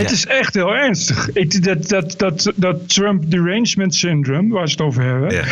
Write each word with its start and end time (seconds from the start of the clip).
Het 0.00 0.10
is 0.10 0.26
echt 0.26 0.54
heel 0.54 0.74
ernstig. 0.74 1.32
Ik, 1.32 1.64
dat, 1.64 1.88
dat, 1.88 2.18
dat, 2.18 2.52
dat 2.56 2.88
Trump 2.88 3.30
derangement 3.30 3.94
syndrome, 3.94 4.54
waar 4.54 4.68
ze 4.68 4.72
het 4.72 4.82
over 4.82 5.02
hebben. 5.02 5.44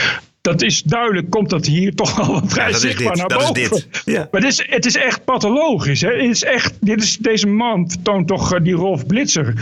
Dat 0.43 0.63
is 0.63 0.83
duidelijk, 0.83 1.31
komt 1.31 1.51
dat 1.51 1.67
hier 1.67 1.95
toch 1.95 2.21
al 2.21 2.43
vrij 2.47 2.67
dat 2.67 2.75
is 2.75 2.81
zichtbaar 2.81 3.15
dit, 3.15 3.29
naar 3.29 3.39
dat 3.39 3.57
is 3.57 3.69
boven. 3.69 3.87
dit. 3.91 4.03
Ja. 4.05 4.29
Maar 4.31 4.41
het 4.41 4.51
is, 4.51 4.67
het 4.69 4.87
is 4.87 4.97
echt 4.97 5.25
pathologisch. 5.25 6.01
Hè? 6.01 6.09
Het 6.13 6.31
is 6.31 6.45
echt, 6.45 6.75
dit 6.81 7.03
is, 7.03 7.17
deze 7.17 7.47
man 7.47 7.91
vertoont 7.91 8.29
toch 8.29 8.53
eh, 8.55 8.61
die 8.63 8.75
Rolf 8.75 9.07
Blitzer. 9.07 9.55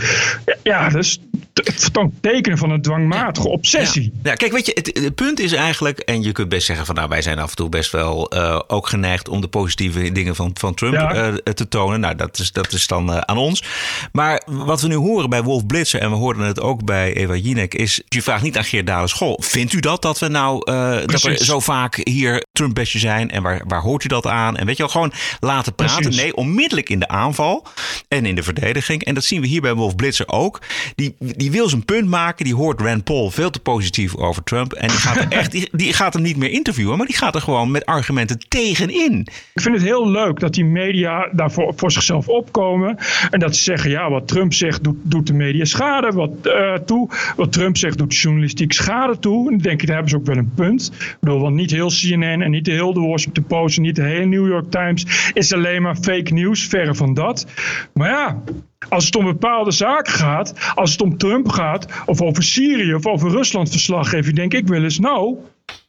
Ja, 0.63 0.89
dat 0.89 1.03
is, 1.03 1.19
het 1.53 1.73
vertoont 1.81 2.13
tekenen 2.21 2.57
van 2.57 2.69
een 2.71 2.81
dwangmatige 2.81 3.47
obsessie. 3.49 4.11
Ja, 4.23 4.33
kijk, 4.33 4.51
weet 4.51 4.65
je, 4.65 4.71
het, 4.73 4.99
het 5.03 5.15
punt 5.15 5.39
is 5.39 5.53
eigenlijk, 5.53 5.99
en 5.99 6.21
je 6.23 6.31
kunt 6.31 6.49
best 6.49 6.65
zeggen 6.65 6.85
van 6.85 6.95
nou, 6.95 7.09
wij 7.09 7.21
zijn 7.21 7.39
af 7.39 7.49
en 7.49 7.55
toe 7.55 7.69
best 7.69 7.91
wel 7.91 8.29
eh, 8.29 8.59
ook 8.67 8.87
geneigd 8.87 9.29
om 9.29 9.41
de 9.41 9.47
positieve 9.47 10.11
dingen 10.11 10.35
van, 10.35 10.51
van 10.53 10.73
Trump 10.73 10.93
Ja. 10.93 11.13
eh, 11.13 11.53
te 11.53 11.67
tonen. 11.67 11.99
Nou, 11.99 12.15
dat 12.15 12.39
is, 12.39 12.51
dat 12.51 12.71
is 12.73 12.87
dan 12.87 13.27
aan 13.27 13.37
ons. 13.37 13.63
Maar 14.11 14.41
wat 14.45 14.81
we 14.81 14.87
nu 14.87 14.95
horen 14.95 15.29
bij 15.29 15.43
Wolf 15.43 15.65
Blitzer, 15.65 15.99
en 16.01 16.09
we 16.09 16.15
hoorden 16.15 16.43
het 16.45 16.61
ook 16.61 16.85
bij 16.85 17.13
Eva 17.13 17.35
Jinek, 17.35 17.73
is, 17.73 18.01
je 18.07 18.21
vraagt 18.21 18.43
niet 18.43 18.57
aan 18.57 18.63
Geert 18.63 18.87
Dalen 18.87 19.09
School, 19.09 19.39
vindt 19.43 19.73
u 19.73 19.79
dat, 19.79 20.01
dat 20.01 20.19
we 20.19 20.27
nou, 20.27 20.70
eh, 20.71 21.07
dat 21.07 21.23
er 21.23 21.45
zo 21.45 21.59
vaak 21.59 21.99
hier 22.03 22.45
Trump-bestje 22.51 22.99
zijn 22.99 23.31
en 23.31 23.43
waar, 23.43 23.61
waar 23.67 23.81
hoort 23.81 24.03
u 24.03 24.07
dat 24.07 24.27
aan? 24.27 24.57
En 24.57 24.65
weet 24.65 24.77
je 24.77 24.83
wel, 24.83 24.91
gewoon 24.91 25.11
laten 25.39 25.75
praten. 25.75 26.01
Precies. 26.01 26.21
Nee, 26.21 26.35
onmiddellijk 26.35 26.89
in 26.89 26.99
de 26.99 27.07
aanval 27.07 27.65
en 28.07 28.25
in 28.25 28.35
de 28.35 28.43
verdediging. 28.43 29.03
En 29.03 29.13
dat 29.13 29.23
zien 29.23 29.41
we 29.41 29.47
hier 29.47 29.61
bij 29.61 29.73
Wolf 29.73 29.95
Blitzer 29.95 30.27
ook. 30.27 30.61
Die, 30.95 31.15
die 31.19 31.51
wil 31.51 31.69
zijn 31.69 31.85
punt 31.85 32.07
maken. 32.07 32.45
Die 32.45 32.55
hoort 32.55 32.81
Rand 32.81 33.03
Paul 33.03 33.31
veel 33.31 33.49
te 33.49 33.59
positief 33.59 34.15
over 34.15 34.43
Trump. 34.43 34.73
En 34.73 34.87
die 34.87 34.97
gaat, 34.97 35.17
er 35.17 35.27
echt, 35.39 35.51
die, 35.51 35.69
die 35.71 35.93
gaat 35.93 36.13
hem 36.13 36.21
niet 36.21 36.37
meer 36.37 36.49
interviewen. 36.49 36.97
Maar 36.97 37.07
die 37.07 37.15
gaat 37.15 37.35
er 37.35 37.41
gewoon 37.41 37.71
met 37.71 37.85
argumenten 37.85 38.39
tegenin. 38.47 39.27
Ik 39.53 39.61
vind 39.61 39.75
het 39.75 39.83
heel 39.83 40.09
leuk 40.09 40.39
dat 40.39 40.53
die 40.53 40.65
media 40.65 41.29
daarvoor 41.31 41.73
voor 41.75 41.91
zichzelf 41.91 42.27
opkomen. 42.27 42.97
En 43.29 43.39
dat 43.39 43.55
ze 43.55 43.63
zeggen, 43.63 43.89
ja, 43.89 44.09
wat 44.09 44.27
Trump 44.27 44.53
zegt 44.53 44.83
doet, 44.83 44.97
doet 45.03 45.27
de 45.27 45.33
media 45.33 45.65
schade 45.65 46.11
wat, 46.11 46.31
eh, 46.43 46.73
toe. 46.73 47.09
Wat 47.35 47.51
Trump 47.51 47.77
zegt 47.77 47.97
doet 47.97 48.09
de 48.09 48.15
journalistiek 48.15 48.73
schade 48.73 49.19
toe. 49.19 49.45
En 49.45 49.53
dan 49.53 49.61
denk 49.61 49.81
ik, 49.81 49.87
daar 49.87 49.95
hebben 49.95 50.11
ze 50.11 50.17
ook 50.17 50.25
wel 50.25 50.37
een 50.37 50.51
punt. 50.55 50.91
Ik 50.93 51.17
bedoel, 51.19 51.39
want 51.39 51.55
niet 51.55 51.71
heel 51.71 51.89
CNN 51.89 52.41
en 52.41 52.50
niet 52.51 52.65
de 52.65 52.99
Washington 52.99 53.43
Post 53.43 53.79
niet 53.79 53.95
de 53.95 54.03
hele 54.03 54.25
New 54.25 54.47
York 54.47 54.71
Times 54.71 55.31
is 55.33 55.53
alleen 55.53 55.81
maar 55.81 55.95
fake 55.95 56.33
news. 56.33 56.67
Verre 56.67 56.95
van 56.95 57.13
dat. 57.13 57.45
Maar 57.93 58.09
ja, 58.09 58.43
als 58.89 59.05
het 59.05 59.15
om 59.15 59.25
bepaalde 59.25 59.71
zaken 59.71 60.13
gaat, 60.13 60.53
als 60.75 60.91
het 60.91 61.01
om 61.01 61.17
Trump 61.17 61.49
gaat, 61.49 61.87
of 62.05 62.21
over 62.21 62.43
Syrië 62.43 62.93
of 62.93 63.05
over 63.05 63.29
Rusland 63.29 63.69
verslaggeven, 63.69 64.35
denk 64.35 64.53
ik 64.53 64.67
wel 64.67 64.83
eens, 64.83 64.99
nou, 64.99 65.37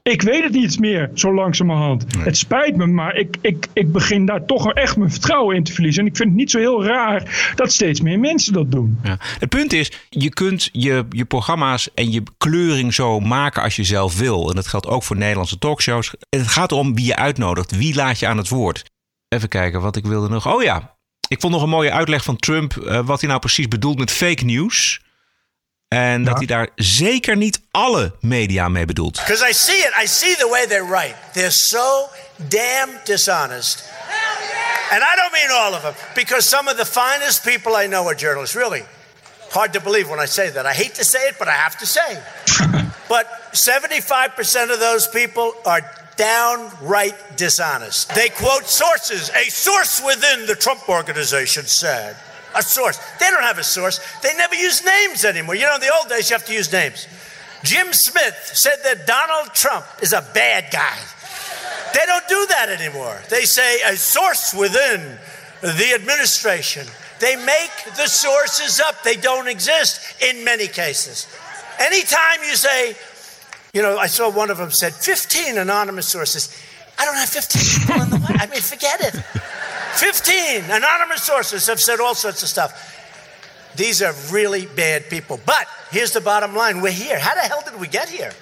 ik 0.02 0.22
weet 0.22 0.42
het 0.42 0.52
niet 0.52 0.78
meer, 0.78 1.10
zo 1.14 1.34
langzamerhand. 1.34 2.04
Het 2.18 2.36
spijt 2.36 2.76
me, 2.76 2.86
maar 2.86 3.16
ik, 3.16 3.36
ik, 3.40 3.66
ik 3.72 3.92
begin 3.92 4.26
daar 4.26 4.44
toch 4.44 4.72
echt 4.72 4.96
mijn 4.96 5.10
vertrouwen 5.10 5.56
in 5.56 5.64
te 5.64 5.72
verliezen. 5.72 6.02
En 6.02 6.08
ik 6.08 6.16
vind 6.16 6.28
het 6.28 6.38
niet 6.38 6.50
zo 6.50 6.58
heel 6.58 6.84
raar 6.84 7.52
dat 7.54 7.72
steeds 7.72 8.00
meer 8.00 8.18
mensen 8.18 8.52
dat 8.52 8.70
doen. 8.70 8.98
Ja. 9.02 9.16
Het 9.38 9.48
punt 9.48 9.72
is, 9.72 9.92
je 10.08 10.28
kunt 10.28 10.68
je, 10.72 11.04
je 11.10 11.24
programma's 11.24 11.88
en 11.94 12.10
je 12.10 12.22
kleuring 12.38 12.94
zo 12.94 13.20
maken 13.20 13.62
als 13.62 13.77
je 13.77 13.84
zelf 13.84 14.18
wil. 14.18 14.48
En 14.48 14.54
dat 14.54 14.66
geldt 14.66 14.86
ook 14.86 15.02
voor 15.02 15.16
Nederlandse 15.16 15.58
talkshows. 15.58 16.14
Het 16.28 16.48
gaat 16.48 16.70
erom 16.70 16.94
wie 16.94 17.06
je 17.06 17.16
uitnodigt. 17.16 17.77
Wie 17.77 17.94
laat 17.94 18.18
je 18.18 18.27
aan 18.27 18.36
het 18.36 18.48
woord? 18.48 18.84
Even 19.28 19.48
kijken 19.48 19.80
wat 19.80 19.96
ik 19.96 20.06
wilde 20.06 20.28
nog. 20.28 20.54
Oh 20.54 20.62
ja, 20.62 20.96
ik 21.33 21.41
vond 21.41 21.52
nog 21.52 21.62
een 21.62 21.69
mooie 21.69 21.92
uitleg 21.92 22.25
van 22.25 22.36
Trump. 22.36 22.77
eh, 22.77 23.00
wat 23.05 23.20
hij 23.20 23.28
nou 23.28 23.41
precies 23.41 23.69
bedoelt 23.69 23.98
met 23.98 24.11
fake 24.11 24.44
news. 24.44 25.00
En 25.89 26.24
dat 26.24 26.36
hij 26.36 26.47
daar 26.47 26.69
zeker 26.74 27.36
niet 27.36 27.61
alle 27.70 28.14
media 28.20 28.69
mee 28.69 28.84
bedoelt. 28.84 29.12
Because 29.27 29.48
I 29.48 29.52
see 29.52 29.77
it. 29.77 29.92
I 30.02 30.06
see 30.06 30.36
the 30.36 30.48
way 30.50 30.66
they 30.66 30.83
write. 30.83 31.14
They're 31.33 31.50
so 31.50 32.08
damn 32.36 32.91
dishonest. 33.05 33.91
And 34.91 35.02
I 35.02 35.16
don't 35.16 35.33
mean 35.33 35.50
all 35.50 35.74
of 35.74 35.80
them, 35.83 35.94
because 36.14 36.48
some 36.48 36.70
of 36.70 36.77
the 36.77 36.86
finest 36.86 37.42
people 37.42 37.84
I 37.84 37.86
know 37.86 38.06
are 38.06 38.19
journalists. 38.19 38.55
Really. 38.56 38.83
Hard 39.50 39.72
to 39.72 39.80
believe 39.80 40.08
when 40.08 40.24
I 40.24 40.27
say 40.28 40.52
that. 40.52 40.64
I 40.67 40.74
hate 40.83 40.94
to 40.94 41.05
say 41.05 41.28
it, 41.28 41.34
but 41.39 41.46
I 41.46 41.56
have 41.64 41.77
to 41.78 41.86
say. 41.86 42.19
but 43.08 43.27
75% 43.52 44.72
of 44.72 44.78
those 44.78 45.08
people 45.11 45.52
are 45.64 45.83
downright 46.22 47.36
dishonest. 47.36 48.14
They 48.14 48.28
quote 48.28 48.66
sources. 48.66 49.28
A 49.30 49.50
source 49.50 50.00
within 50.06 50.46
the 50.46 50.55
Trump 50.55 50.88
organization 50.88 51.64
said. 51.64 52.16
A 52.55 52.62
source. 52.62 53.00
They 53.18 53.28
don't 53.28 53.42
have 53.42 53.58
a 53.58 53.64
source. 53.64 53.98
They 54.22 54.32
never 54.36 54.55
use 54.55 54.84
names 54.84 55.24
anymore. 55.24 55.56
You 55.56 55.66
know, 55.66 55.74
in 55.74 55.80
the 55.80 55.92
old 55.92 56.08
days, 56.08 56.30
you 56.30 56.36
have 56.36 56.46
to 56.46 56.52
use 56.52 56.72
names. 56.72 57.08
Jim 57.64 57.92
Smith 57.92 58.52
said 58.55 58.77
that 58.84 59.05
Donald 59.05 59.52
Trump 59.52 59.84
is 60.00 60.12
a 60.12 60.24
bad 60.32 60.70
guy. 60.70 60.96
They 61.92 62.06
don't 62.06 62.28
do 62.28 62.46
that 62.50 62.68
anymore. 62.68 63.20
They 63.28 63.42
say 63.42 63.82
a 63.82 63.96
source 63.96 64.55
within 64.55 65.18
the 65.61 65.92
administration. 65.92 66.86
They 67.18 67.34
make 67.34 67.96
the 67.96 68.06
sources 68.06 68.78
up. 68.78 69.02
They 69.02 69.16
don't 69.16 69.48
exist 69.48 70.22
in 70.22 70.44
many 70.44 70.68
cases. 70.68 71.27
Anytime 71.80 72.44
you 72.44 72.55
say, 72.55 72.94
you 73.72 73.80
know, 73.80 73.96
I 73.96 74.06
saw 74.06 74.30
one 74.30 74.50
of 74.50 74.58
them 74.58 74.70
said 74.70 74.92
15 74.92 75.56
anonymous 75.56 76.06
sources. 76.06 76.55
I 76.98 77.06
don't 77.06 77.16
have 77.16 77.28
15 77.28 77.80
people 77.80 78.02
in 78.02 78.10
the 78.10 78.18
White 78.18 78.42
I 78.42 78.46
mean, 78.46 78.60
forget 78.60 79.00
it. 79.00 79.14
15 79.94 80.64
anonymous 80.70 81.22
sources 81.22 81.66
have 81.68 81.80
said 81.80 81.98
all 81.98 82.14
sorts 82.14 82.42
of 82.42 82.50
stuff. 82.50 82.98
These 83.74 84.02
are 84.02 84.12
really 84.30 84.66
bad 84.66 85.08
people. 85.08 85.40
But 85.46 85.66
here's 85.90 86.12
the 86.12 86.20
bottom 86.20 86.55
line 86.55 86.82
we're 86.82 86.92
here. 86.92 87.18
How 87.18 87.34
the 87.34 87.40
hell 87.40 87.62
did 87.64 87.80
we 87.80 87.88
get 87.88 88.11
here? 88.11 88.32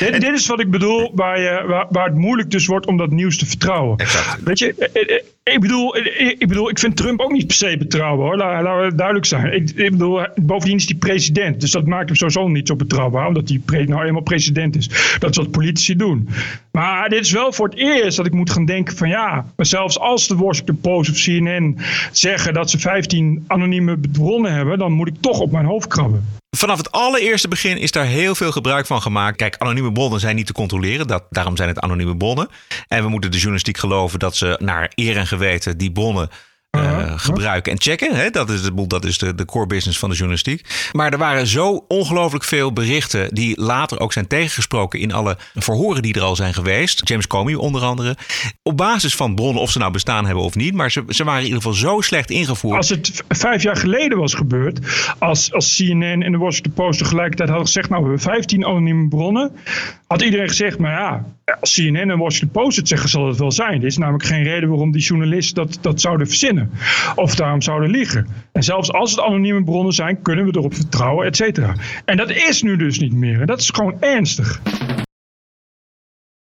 Dit, 0.00 0.20
dit 0.20 0.34
is 0.34 0.46
wat 0.46 0.60
ik 0.60 0.70
bedoel, 0.70 1.10
waar, 1.14 1.40
je, 1.40 1.64
waar, 1.66 1.86
waar 1.90 2.06
het 2.06 2.16
moeilijk 2.16 2.50
dus 2.50 2.66
wordt 2.66 2.86
om 2.86 2.96
dat 2.96 3.10
nieuws 3.10 3.38
te 3.38 3.46
vertrouwen. 3.46 3.96
Exact. 3.98 4.42
Weet 4.42 4.58
je, 4.58 4.74
eh, 4.74 5.16
eh, 5.16 5.22
ik 5.54 5.60
bedoel, 5.60 5.94
eh, 5.96 6.26
ik 6.28 6.48
bedoel, 6.48 6.70
ik 6.70 6.78
vind 6.78 6.96
Trump 6.96 7.20
ook 7.20 7.32
niet 7.32 7.46
per 7.46 7.56
se 7.56 7.76
betrouwbaar 7.78 8.26
hoor. 8.26 8.36
La- 8.36 8.62
Laten 8.62 8.88
we 8.88 8.94
duidelijk 8.94 9.26
zijn. 9.26 9.52
Ik, 9.54 9.70
ik 9.70 9.90
bedoel, 9.90 10.26
bovendien 10.36 10.76
is 10.76 10.84
hij 10.88 10.94
president. 10.96 11.60
Dus 11.60 11.70
dat 11.70 11.86
maakt 11.86 12.06
hem 12.06 12.16
sowieso 12.16 12.48
niet 12.48 12.68
zo 12.68 12.76
betrouwbaar. 12.76 13.26
Omdat 13.26 13.48
hij 13.66 13.84
nou 13.84 14.04
eenmaal 14.04 14.22
president 14.22 14.76
is. 14.76 15.16
Dat 15.18 15.30
is 15.30 15.36
wat 15.36 15.50
politici 15.50 15.96
doen. 15.96 16.28
Maar 16.72 17.08
dit 17.08 17.20
is 17.24 17.32
wel 17.32 17.52
voor 17.52 17.68
het 17.68 17.78
eerst 17.78 18.16
dat 18.16 18.26
ik 18.26 18.32
moet 18.32 18.50
gaan 18.50 18.64
denken 18.64 18.96
van 18.96 19.08
ja. 19.08 19.44
Maar 19.56 19.66
zelfs 19.66 19.98
als 19.98 20.28
de 20.28 20.36
Washington 20.36 20.80
Post 20.80 21.10
of 21.10 21.16
CNN 21.16 21.78
zeggen 22.12 22.54
dat 22.54 22.70
ze 22.70 22.78
15 22.78 23.44
anonieme 23.46 23.98
bronnen 24.12 24.52
hebben. 24.52 24.78
Dan 24.78 24.92
moet 24.92 25.08
ik 25.08 25.14
toch 25.20 25.40
op 25.40 25.52
mijn 25.52 25.64
hoofd 25.64 25.86
krabben. 25.86 26.38
Vanaf 26.56 26.76
het 26.76 26.92
allereerste 26.92 27.48
begin 27.48 27.76
is 27.78 27.90
daar 27.90 28.04
heel 28.04 28.34
veel 28.34 28.52
gebruik 28.52 28.86
van 28.86 29.02
gemaakt. 29.02 29.36
Kijk, 29.36 29.56
anonieme 29.58 29.92
bronnen 29.92 30.20
zijn 30.20 30.36
niet 30.36 30.46
te 30.46 30.52
controleren. 30.52 31.06
Dat, 31.06 31.24
daarom 31.30 31.56
zijn 31.56 31.68
het 31.68 31.80
anonieme 31.80 32.16
bronnen. 32.16 32.48
En 32.88 33.02
we 33.02 33.08
moeten 33.08 33.30
de 33.30 33.36
journalistiek 33.36 33.78
geloven 33.78 34.18
dat 34.18 34.36
ze 34.36 34.56
naar 34.62 34.92
eer 34.94 35.16
en 35.16 35.26
geweten 35.26 35.78
die 35.78 35.92
bronnen 35.92 36.28
eh, 36.70 37.12
gebruiken 37.16 37.72
en 37.72 37.80
checken. 37.80 38.16
Hè? 38.16 38.30
Dat 38.30 38.50
is, 38.50 38.62
de, 38.62 38.86
dat 38.86 39.04
is 39.04 39.18
de, 39.18 39.34
de 39.34 39.44
core 39.44 39.66
business 39.66 39.98
van 39.98 40.08
de 40.08 40.14
journalistiek. 40.14 40.90
Maar 40.92 41.12
er 41.12 41.18
waren 41.18 41.46
zo 41.46 41.84
ongelooflijk 41.88 42.44
veel 42.44 42.72
berichten 42.72 43.34
die 43.34 43.60
later 43.60 44.00
ook 44.00 44.12
zijn 44.12 44.26
tegengesproken 44.26 45.00
in 45.00 45.12
alle 45.12 45.36
verhoren 45.54 46.02
die 46.02 46.14
er 46.14 46.22
al 46.22 46.36
zijn 46.36 46.54
geweest. 46.54 47.08
James 47.08 47.26
Comey 47.26 47.54
onder 47.54 47.82
andere. 47.82 48.16
Op 48.62 48.76
basis 48.76 49.14
van 49.14 49.34
bronnen, 49.34 49.62
of 49.62 49.70
ze 49.70 49.78
nou 49.78 49.92
bestaan 49.92 50.26
hebben 50.26 50.44
of 50.44 50.54
niet. 50.54 50.74
Maar 50.74 50.90
ze, 50.90 51.04
ze 51.08 51.24
waren 51.24 51.40
in 51.40 51.46
ieder 51.46 51.62
geval 51.62 51.76
zo 51.76 52.00
slecht 52.00 52.30
ingevoerd. 52.30 52.76
Als 52.76 52.88
het 52.88 53.24
vijf 53.28 53.62
jaar 53.62 53.76
geleden 53.76 54.18
was 54.18 54.34
gebeurd, 54.34 54.78
als, 55.18 55.52
als 55.52 55.76
CNN 55.76 56.22
en 56.22 56.32
de 56.32 56.38
Washington 56.38 56.72
Post 56.72 56.98
tegelijkertijd 56.98 57.48
hadden 57.48 57.66
gezegd, 57.66 57.88
nou 57.88 58.02
we 58.02 58.08
hebben 58.08 58.32
15 58.32 58.66
anonieme 58.66 59.08
bronnen, 59.08 59.52
had 60.06 60.22
iedereen 60.22 60.48
gezegd, 60.48 60.78
maar 60.78 60.92
ja, 60.92 61.24
als 61.60 61.74
CNN 61.74 62.10
en 62.10 62.18
Washington 62.18 62.62
Post 62.62 62.76
het 62.76 62.88
zeggen, 62.88 63.08
zal 63.08 63.26
het 63.26 63.38
wel 63.38 63.52
zijn. 63.52 63.80
Er 63.80 63.86
is 63.86 63.96
namelijk 63.96 64.24
geen 64.24 64.42
reden 64.42 64.68
waarom 64.68 64.92
die 64.92 65.02
journalisten 65.02 65.54
dat, 65.54 65.78
dat 65.80 66.00
zouden 66.00 66.26
verzinnen 66.26 66.59
of 67.14 67.34
daarom 67.34 67.62
zouden 67.62 67.90
liegen. 67.90 68.26
En 68.52 68.62
zelfs 68.62 68.92
als 68.92 69.10
het 69.10 69.20
anonieme 69.20 69.64
bronnen 69.64 69.92
zijn, 69.92 70.22
kunnen 70.22 70.44
we 70.44 70.56
erop 70.56 70.74
vertrouwen, 70.74 71.26
et 71.26 71.36
cetera. 71.36 71.74
En 72.04 72.16
dat 72.16 72.30
is 72.30 72.62
nu 72.62 72.76
dus 72.76 72.98
niet 72.98 73.14
meer. 73.14 73.46
Dat 73.46 73.60
is 73.60 73.70
gewoon 73.70 73.96
ernstig. 74.00 74.60